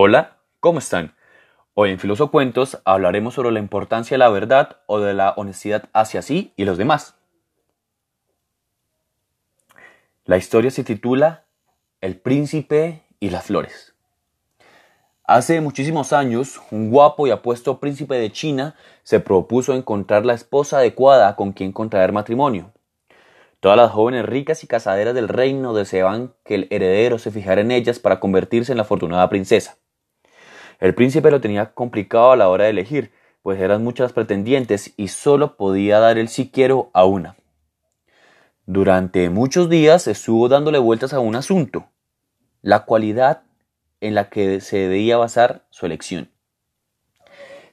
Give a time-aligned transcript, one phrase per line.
[0.00, 1.16] Hola, ¿cómo están?
[1.74, 5.88] Hoy en Filoso Cuentos hablaremos sobre la importancia de la verdad o de la honestidad
[5.92, 7.16] hacia sí y los demás.
[10.24, 11.46] La historia se titula
[12.00, 13.96] El príncipe y las flores.
[15.24, 20.78] Hace muchísimos años, un guapo y apuesto príncipe de China se propuso encontrar la esposa
[20.78, 22.72] adecuada con quien contraer matrimonio.
[23.58, 27.72] Todas las jóvenes ricas y casaderas del reino deseaban que el heredero se fijara en
[27.72, 29.76] ellas para convertirse en la afortunada princesa.
[30.78, 35.08] El príncipe lo tenía complicado a la hora de elegir, pues eran muchas pretendientes y
[35.08, 37.36] solo podía dar el si quiero a una.
[38.66, 41.88] Durante muchos días estuvo dándole vueltas a un asunto,
[42.62, 43.42] la cualidad
[44.00, 46.30] en la que se debía basar su elección.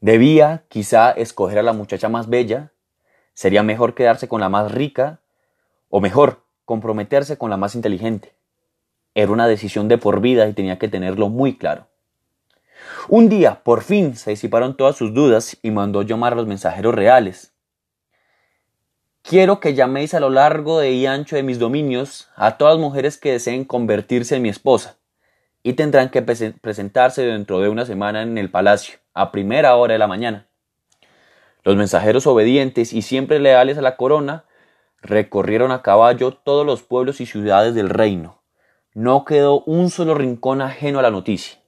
[0.00, 2.72] Debía, quizá, escoger a la muchacha más bella,
[3.34, 5.20] sería mejor quedarse con la más rica,
[5.88, 8.34] o mejor, comprometerse con la más inteligente.
[9.14, 11.86] Era una decisión de por vida y tenía que tenerlo muy claro.
[13.08, 16.94] Un día, por fin, se disiparon todas sus dudas y mandó llamar a los mensajeros
[16.94, 17.52] reales.
[19.22, 22.80] Quiero que llaméis a lo largo de y ancho de mis dominios a todas las
[22.80, 24.96] mujeres que deseen convertirse en mi esposa,
[25.62, 29.98] y tendrán que presentarse dentro de una semana en el palacio, a primera hora de
[29.98, 30.48] la mañana.
[31.62, 34.44] Los mensajeros obedientes y siempre leales a la corona
[35.02, 38.42] recorrieron a caballo todos los pueblos y ciudades del reino.
[38.94, 41.59] No quedó un solo rincón ajeno a la noticia.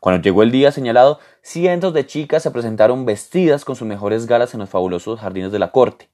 [0.00, 4.54] Cuando llegó el día señalado, cientos de chicas se presentaron vestidas con sus mejores galas
[4.54, 6.08] en los fabulosos jardines de la corte.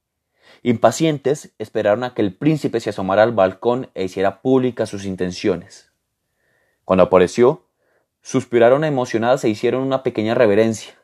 [0.62, 5.90] Impacientes, esperaron a que el príncipe se asomara al balcón e hiciera públicas sus intenciones.
[6.86, 7.66] Cuando apareció,
[8.22, 10.94] suspiraron emocionadas e hicieron una pequeña reverencia.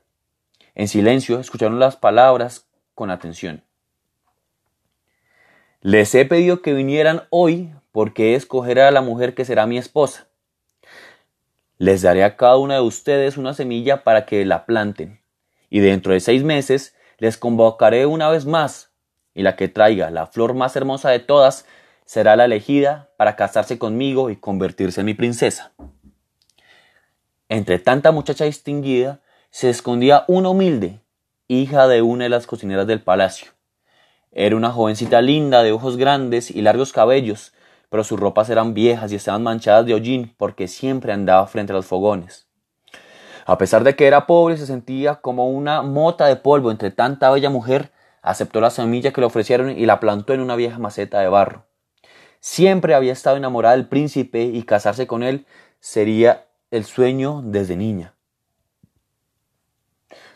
[0.74, 3.62] En silencio escucharon las palabras con atención.
[5.82, 10.29] Les he pedido que vinieran hoy porque escogeré a la mujer que será mi esposa.
[11.80, 15.22] Les daré a cada una de ustedes una semilla para que la planten,
[15.70, 18.90] y dentro de seis meses les convocaré una vez más,
[19.32, 21.64] y la que traiga la flor más hermosa de todas
[22.04, 25.72] será la elegida para casarse conmigo y convertirse en mi princesa.
[27.48, 31.00] Entre tanta muchacha distinguida se escondía una humilde,
[31.48, 33.52] hija de una de las cocineras del palacio.
[34.32, 37.54] Era una jovencita linda de ojos grandes y largos cabellos,
[37.90, 41.76] pero sus ropas eran viejas y estaban manchadas de hollín porque siempre andaba frente a
[41.76, 42.46] los fogones.
[43.46, 47.30] A pesar de que era pobre se sentía como una mota de polvo entre tanta
[47.30, 47.90] bella mujer,
[48.22, 51.64] aceptó la semilla que le ofrecieron y la plantó en una vieja maceta de barro.
[52.38, 55.46] Siempre había estado enamorada del príncipe y casarse con él
[55.80, 58.14] sería el sueño desde niña.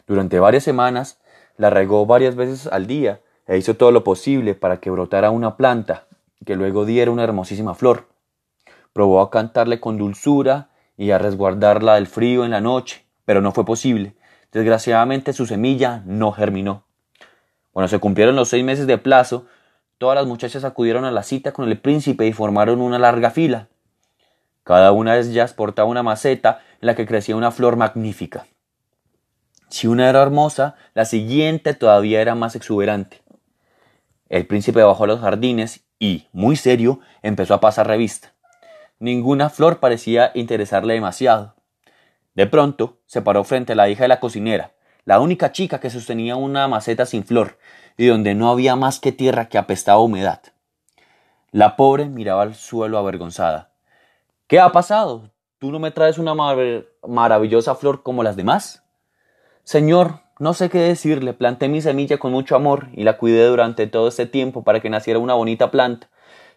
[0.07, 1.21] Durante varias semanas
[1.57, 5.57] la regó varias veces al día e hizo todo lo posible para que brotara una
[5.57, 6.07] planta
[6.45, 8.09] que luego diera una hermosísima flor.
[8.93, 13.53] Probó a cantarle con dulzura y a resguardarla del frío en la noche, pero no
[13.53, 14.15] fue posible.
[14.53, 16.85] Desgraciadamente su semilla no germinó.
[17.73, 19.47] Cuando se cumplieron los seis meses de plazo,
[19.99, 23.69] todas las muchachas acudieron a la cita con el príncipe y formaron una larga fila.
[24.63, 28.47] Cada una de ellas portaba una maceta en la que crecía una flor magnífica.
[29.69, 33.24] Si una era hermosa, la siguiente todavía era más exuberante.
[34.35, 38.33] El príncipe bajó a los jardines y, muy serio, empezó a pasar revista.
[38.99, 41.55] Ninguna flor parecía interesarle demasiado.
[42.35, 44.73] De pronto se paró frente a la hija de la cocinera,
[45.05, 47.59] la única chica que sostenía una maceta sin flor
[47.97, 50.43] y donde no había más que tierra que apestaba humedad.
[51.53, 53.71] La pobre miraba al suelo avergonzada.
[54.49, 55.31] ¿Qué ha pasado?
[55.61, 56.35] ¿Tú no me traes una
[57.07, 58.83] maravillosa flor como las demás?
[59.63, 63.87] Señor, no sé qué decirle, planté mi semilla con mucho amor y la cuidé durante
[63.87, 66.09] todo este tiempo para que naciera una bonita planta,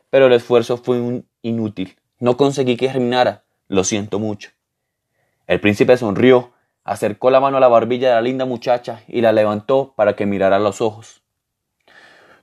[0.09, 1.97] pero el esfuerzo fue inútil.
[2.19, 3.43] No conseguí que germinara.
[3.67, 4.51] Lo siento mucho.
[5.45, 9.31] El príncipe sonrió, acercó la mano a la barbilla de la linda muchacha y la
[9.31, 11.21] levantó para que mirara los ojos.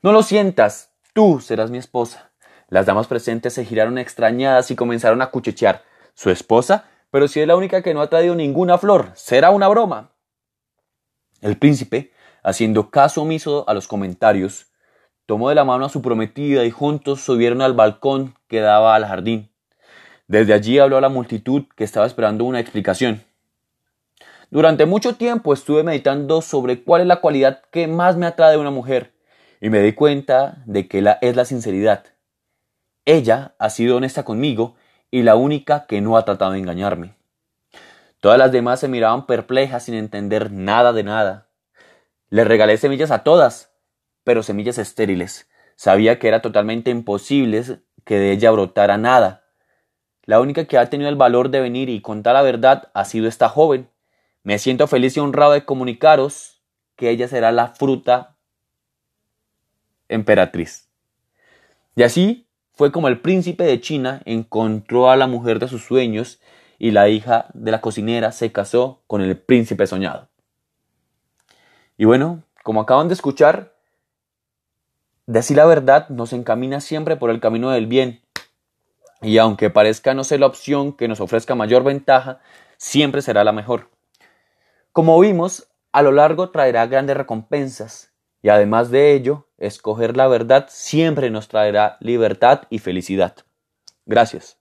[0.03, 2.31] No lo sientas, tú serás mi esposa.
[2.69, 5.83] Las damas presentes se giraron extrañadas y comenzaron a cuchichear.
[6.15, 6.85] ¿Su esposa?
[7.11, 10.14] Pero si es la única que no ha traído ninguna flor, será una broma.
[11.45, 12.11] El príncipe,
[12.43, 14.69] haciendo caso omiso a los comentarios,
[15.27, 19.05] tomó de la mano a su prometida y juntos subieron al balcón que daba al
[19.05, 19.51] jardín.
[20.27, 23.23] Desde allí habló a la multitud que estaba esperando una explicación.
[24.51, 28.57] Durante mucho tiempo estuve meditando sobre cuál es la cualidad que más me atrae de
[28.57, 29.13] una mujer
[29.61, 32.07] y me di cuenta de que la, es la sinceridad.
[33.05, 34.77] Ella ha sido honesta conmigo
[35.11, 37.14] y la única que no ha tratado de engañarme.
[38.25, 41.51] Todas las demás se miraban perplejas sin entender nada de nada.
[42.31, 43.75] Le regalé semillas a todas,
[44.25, 45.47] pero semillas estériles.
[45.77, 47.63] Sabía que era totalmente imposible
[48.07, 49.45] que de ella brotara nada.
[50.25, 53.29] La única que ha tenido el valor de venir y contar la verdad ha sido
[53.29, 53.91] esta joven.
[54.43, 56.63] Me siento feliz y honrado de comunicaros
[56.97, 58.39] que ella será la fruta
[60.09, 60.89] emperatriz.
[61.95, 66.41] Y así fue como el príncipe de China encontró a la mujer de sus sueños
[66.85, 70.29] y la hija de la cocinera se casó con el príncipe soñado.
[71.97, 73.73] Y bueno, como acaban de escuchar,
[75.25, 78.21] decir la verdad nos encamina siempre por el camino del bien.
[79.23, 82.41] Y aunque parezca no ser la opción que nos ofrezca mayor ventaja,
[82.77, 83.89] siempre será la mejor.
[84.93, 90.67] Como vimos, a lo largo traerá grandes recompensas y además de ello, escoger la verdad
[90.69, 93.37] siempre nos traerá libertad y felicidad.
[94.05, 94.59] Gracias.